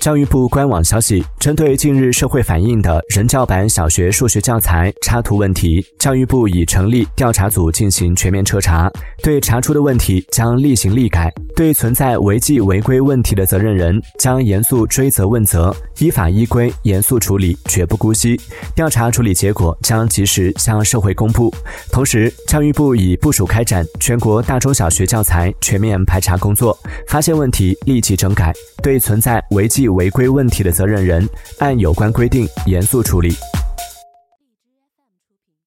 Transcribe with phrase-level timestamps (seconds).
[0.00, 8.90] 教育部官网消息，针对近日社会反映的人教版小学数学教材插图问题，教育部已成立调查组进行全面彻查，
[9.22, 18.40] 对查出的问题将立行立改，对存在违纪违规问题的责任人将严肃追责问责，依法依规严肃处理，绝不姑息。
[18.74, 21.54] 调查处理结果将及时向社会公布。
[21.92, 26.74] 同时，教育部已部署开展全国大中小学教材全面排查工作，
[27.06, 29.86] 发现问题立即整改，对存在违纪。
[29.86, 33.34] 违规问题的责任人，按有关规定严肃处理。